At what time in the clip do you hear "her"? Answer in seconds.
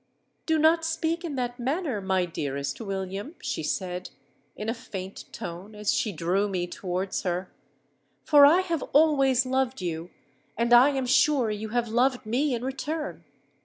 7.21-7.51